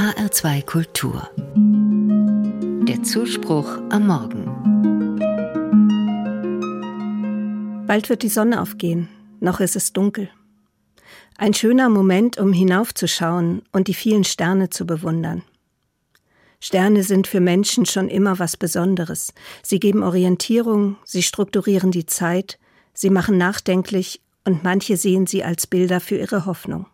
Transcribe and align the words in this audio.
HR2 0.00 0.64
Kultur. 0.64 1.28
Der 2.88 3.02
Zuspruch 3.02 3.68
am 3.90 4.06
Morgen. 4.06 4.46
Bald 7.86 8.08
wird 8.08 8.22
die 8.22 8.30
Sonne 8.30 8.62
aufgehen, 8.62 9.10
noch 9.40 9.60
ist 9.60 9.76
es 9.76 9.92
dunkel. 9.92 10.30
Ein 11.36 11.52
schöner 11.52 11.90
Moment, 11.90 12.38
um 12.38 12.54
hinaufzuschauen 12.54 13.60
und 13.72 13.88
die 13.88 13.94
vielen 13.94 14.24
Sterne 14.24 14.70
zu 14.70 14.86
bewundern. 14.86 15.42
Sterne 16.60 17.02
sind 17.02 17.26
für 17.26 17.40
Menschen 17.40 17.84
schon 17.84 18.08
immer 18.08 18.38
was 18.38 18.56
Besonderes. 18.56 19.34
Sie 19.62 19.80
geben 19.80 20.02
Orientierung, 20.02 20.96
sie 21.04 21.22
strukturieren 21.22 21.90
die 21.90 22.06
Zeit, 22.06 22.58
sie 22.94 23.10
machen 23.10 23.36
nachdenklich 23.36 24.22
und 24.46 24.64
manche 24.64 24.96
sehen 24.96 25.26
sie 25.26 25.44
als 25.44 25.66
Bilder 25.66 26.00
für 26.00 26.16
ihre 26.16 26.46
Hoffnung. 26.46 26.86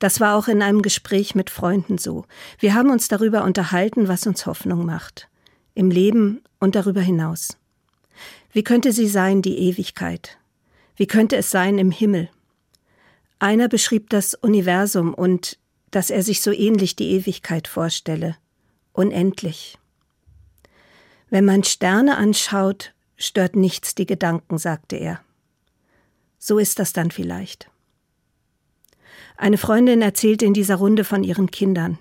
Das 0.00 0.18
war 0.18 0.34
auch 0.36 0.48
in 0.48 0.62
einem 0.62 0.82
Gespräch 0.82 1.34
mit 1.34 1.50
Freunden 1.50 1.98
so. 1.98 2.24
Wir 2.58 2.74
haben 2.74 2.90
uns 2.90 3.06
darüber 3.06 3.44
unterhalten, 3.44 4.08
was 4.08 4.26
uns 4.26 4.46
Hoffnung 4.46 4.84
macht. 4.84 5.28
Im 5.74 5.90
Leben 5.90 6.42
und 6.58 6.74
darüber 6.74 7.02
hinaus. 7.02 7.56
Wie 8.52 8.64
könnte 8.64 8.92
sie 8.92 9.06
sein, 9.06 9.42
die 9.42 9.58
Ewigkeit? 9.58 10.38
Wie 10.96 11.06
könnte 11.06 11.36
es 11.36 11.50
sein 11.50 11.78
im 11.78 11.90
Himmel? 11.90 12.30
Einer 13.38 13.68
beschrieb 13.68 14.10
das 14.10 14.34
Universum 14.34 15.14
und 15.14 15.58
dass 15.90 16.10
er 16.10 16.22
sich 16.22 16.40
so 16.40 16.50
ähnlich 16.50 16.96
die 16.96 17.12
Ewigkeit 17.12 17.68
vorstelle. 17.68 18.36
Unendlich. 18.92 19.78
Wenn 21.28 21.44
man 21.44 21.62
Sterne 21.62 22.16
anschaut, 22.16 22.92
stört 23.16 23.54
nichts 23.54 23.94
die 23.94 24.06
Gedanken, 24.06 24.58
sagte 24.58 24.96
er. 24.96 25.20
So 26.38 26.58
ist 26.58 26.78
das 26.78 26.92
dann 26.92 27.10
vielleicht. 27.10 27.69
Eine 29.40 29.56
Freundin 29.56 30.02
erzählte 30.02 30.44
in 30.44 30.52
dieser 30.52 30.74
Runde 30.74 31.02
von 31.02 31.24
ihren 31.24 31.50
Kindern. 31.50 31.96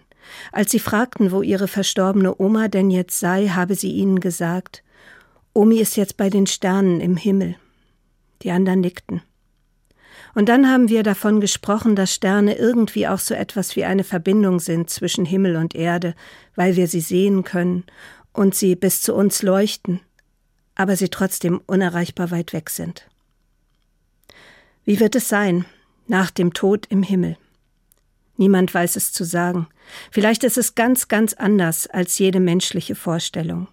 Als 0.52 0.72
sie 0.72 0.80
fragten, 0.80 1.32
wo 1.32 1.42
ihre 1.42 1.70
verstorbene 1.70 2.38
Oma 2.38 2.68
denn 2.68 2.92
jetzt 2.92 3.18
sei, 3.18 3.48
habe 3.48 3.76
sie 3.76 3.94
ihnen 3.94 4.20
gesagt, 4.20 4.84
Omi 5.54 5.80
ist 5.80 5.96
jetzt 5.96 6.18
bei 6.18 6.30
den 6.30 6.48
Sternen 6.48 7.00
im 7.00 7.16
Himmel. 7.16 7.56
Die 8.42 8.52
anderen 8.52 8.82
nickten. 8.82 9.22
Und 10.36 10.50
dann 10.50 10.70
haben 10.70 10.90
wir 10.90 11.02
davon 11.02 11.40
gesprochen, 11.40 11.96
dass 11.96 12.14
Sterne 12.14 12.58
irgendwie 12.58 13.08
auch 13.08 13.20
so 13.20 13.34
etwas 13.34 13.78
wie 13.78 13.86
eine 13.86 14.04
Verbindung 14.04 14.60
sind 14.60 14.90
zwischen 14.90 15.24
Himmel 15.24 15.56
und 15.56 15.76
Erde, 15.76 16.16
weil 16.56 16.76
wir 16.76 16.90
sie 16.90 17.00
sehen 17.00 17.46
können 17.46 17.86
und 18.34 18.54
sie 18.54 18.76
bis 18.76 19.02
zu 19.02 19.16
uns 19.16 19.44
leuchten, 19.44 20.02
aber 20.76 20.98
sie 20.98 21.08
trotzdem 21.08 21.62
unerreichbar 21.68 22.32
weit 22.32 22.52
weg 22.52 22.70
sind. 22.70 23.08
Wie 24.84 25.00
wird 25.00 25.16
es 25.16 25.30
sein, 25.30 25.64
nach 26.10 26.32
dem 26.32 26.54
Tod 26.54 26.86
im 26.90 27.04
Himmel. 27.04 27.38
Niemand 28.38 28.74
weiß 28.74 28.96
es 28.96 29.12
zu 29.12 29.26
sagen. 29.26 29.68
Vielleicht 30.12 30.44
ist 30.44 30.58
es 30.58 30.76
ganz, 30.76 31.08
ganz 31.08 31.34
anders 31.34 31.88
als 31.88 32.18
jede 32.20 32.40
menschliche 32.40 32.96
Vorstellung. 32.96 33.68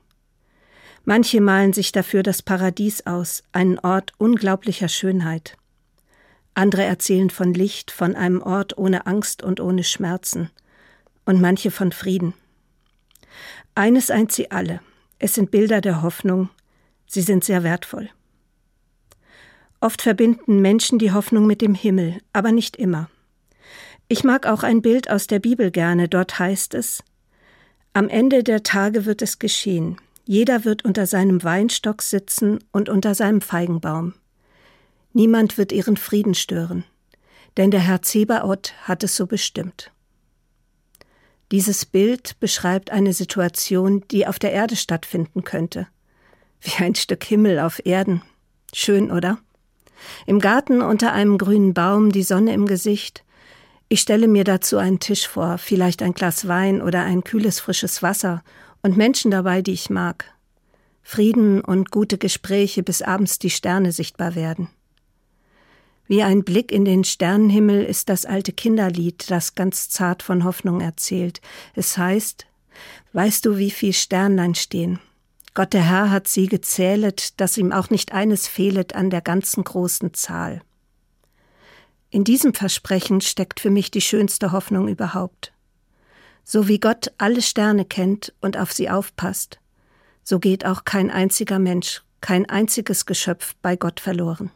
Manche 1.05 1.41
malen 1.41 1.73
sich 1.73 1.92
dafür 1.92 2.25
das 2.25 2.42
Paradies 2.42 3.07
aus, 3.07 3.45
einen 3.53 3.79
Ort 3.79 4.12
unglaublicher 4.19 4.89
Schönheit. 4.89 5.57
Andere 6.55 6.83
erzählen 6.83 7.31
von 7.31 7.55
Licht, 7.55 7.92
von 7.92 8.17
einem 8.17 8.42
Ort 8.42 8.77
ohne 8.77 9.07
Angst 9.07 9.42
und 9.42 9.61
ohne 9.61 9.84
Schmerzen. 9.84 10.51
Und 11.25 11.41
manche 11.41 11.70
von 11.70 11.92
Frieden. 11.92 12.34
Eines 13.75 14.11
eint 14.11 14.33
sie 14.33 14.51
alle. 14.51 14.81
Es 15.19 15.34
sind 15.34 15.51
Bilder 15.51 15.81
der 15.81 16.03
Hoffnung. 16.03 16.51
Sie 17.07 17.23
sind 17.23 17.45
sehr 17.45 17.62
wertvoll. 17.62 18.11
Oft 19.80 20.02
verbinden 20.02 20.60
Menschen 20.60 20.98
die 20.98 21.12
Hoffnung 21.12 21.46
mit 21.46 21.60
dem 21.60 21.74
Himmel, 21.74 22.19
aber 22.32 22.52
nicht 22.52 22.77
immer. 22.77 23.10
Ich 24.08 24.24
mag 24.24 24.46
auch 24.46 24.62
ein 24.62 24.83
Bild 24.83 25.10
aus 25.10 25.27
der 25.27 25.41
Bibel 25.41 25.70
gerne. 25.70 26.08
Dort 26.08 26.38
heißt 26.38 26.74
es 26.74 27.02
Am 27.92 28.08
Ende 28.08 28.42
der 28.42 28.62
Tage 28.62 29.05
wird 29.05 29.20
es 29.20 29.38
geschehen. 29.38 29.96
Jeder 30.24 30.64
wird 30.64 30.84
unter 30.84 31.06
seinem 31.06 31.42
Weinstock 31.44 32.02
sitzen 32.02 32.58
und 32.73 32.89
unter 32.89 33.14
seinem 33.14 33.40
Feigenbaum. 33.40 34.14
Niemand 35.12 35.56
wird 35.56 35.73
ihren 35.73 35.96
Frieden 35.96 36.34
stören, 36.34 36.84
denn 37.56 37.70
der 37.70 37.80
Herr 37.80 38.02
Zebaoth 38.02 38.74
hat 38.83 39.02
es 39.02 39.17
so 39.17 39.27
bestimmt. 39.27 39.92
Dieses 41.52 41.86
Bild 41.86 42.39
beschreibt 42.40 42.90
eine 42.90 43.12
Situation, 43.12 44.05
die 44.11 44.27
auf 44.27 44.39
der 44.39 44.52
Erde 44.52 44.74
stattfinden 44.74 45.45
könnte. 45.45 45.86
Wie 46.61 46.83
ein 46.83 46.96
Stück 46.96 47.22
Himmel 47.24 47.61
auf 47.61 47.80
Erden. 47.84 48.22
Schön, 48.74 49.12
oder? 49.12 49.39
Im 50.27 50.40
Garten 50.40 50.83
unter 50.83 51.12
einem 51.12 51.39
grünen 51.39 51.74
Baum, 51.74 52.12
die 52.12 52.23
Sonne 52.23 52.52
im 52.52 52.67
Gesicht. 52.67 53.24
Ich 53.89 54.01
stelle 54.01 54.29
mir 54.29 54.45
dazu 54.45 54.79
einen 54.79 55.01
Tisch 55.01 55.29
vor, 55.29 55.58
vielleicht 55.58 56.02
ein 56.02 56.14
Glas 56.14 56.48
Wein 56.48 56.83
oder 56.83 57.02
ein 57.02 57.24
kühles, 57.24 57.61
frisches 57.61 58.02
Wasser 58.02 58.42
und 58.83 58.96
Menschen 58.96 59.30
dabei, 59.30 59.62
die 59.62 59.73
ich 59.73 59.90
mag. 59.90 60.24
Frieden 61.02 61.61
und 61.61 61.90
gute 61.90 62.18
Gespräche, 62.18 62.83
bis 62.83 63.02
abends 63.02 63.39
die 63.39 63.51
Sterne 63.51 63.92
sichtbar 63.92 64.34
werden. 64.34 64.68
Wie 66.08 66.23
ein 66.23 66.45
Blick 66.45 66.73
in 66.73 66.84
den 66.84 67.05
Sternenhimmel 67.05 67.84
ist 67.84 68.08
das 68.08 68.24
alte 68.24 68.52
Kinderlied, 68.52 69.30
das 69.30 69.55
ganz 69.55 69.89
zart 69.89 70.23
von 70.23 70.45
Hoffnung 70.45 70.80
erzählt. 70.80 71.40
Es 71.74 71.96
heißt, 71.96 72.46
Weißt 73.13 73.46
du, 73.46 73.57
wie 73.57 73.70
viel 73.70 73.92
Sternlein 73.92 74.55
stehen? 74.55 74.98
Gott 75.56 75.72
der 75.72 75.89
Herr 75.89 76.11
hat 76.11 76.28
sie 76.28 76.48
gezählet, 76.48 77.40
dass 77.40 77.56
ihm 77.56 77.72
auch 77.72 77.89
nicht 77.89 78.12
eines 78.12 78.46
fehlet 78.46 78.94
an 78.94 79.08
der 79.08 79.22
ganzen 79.22 79.64
großen 79.64 80.12
Zahl. 80.12 80.61
In 82.11 82.24
diesem 82.24 82.52
Versprechen 82.52 83.22
steckt 83.22 83.58
für 83.58 83.70
mich 83.70 83.90
die 83.90 84.02
schönste 84.02 84.52
Hoffnung 84.52 84.86
überhaupt. 84.86 85.55
So 86.45 86.68
wie 86.68 86.78
Gott 86.78 87.11
alle 87.16 87.40
Sterne 87.40 87.86
kennt 87.86 88.34
und 88.42 88.58
auf 88.58 88.70
sie 88.70 88.90
aufpasst, 88.90 89.58
so 90.22 90.40
geht 90.40 90.66
auch 90.66 90.84
kein 90.84 91.11
einziger 91.11 91.58
Mensch, 91.58 92.02
kein 92.20 92.46
einziges 92.50 93.06
Geschöpf 93.06 93.55
bei 93.62 93.77
Gott 93.77 93.98
verloren. 94.00 94.50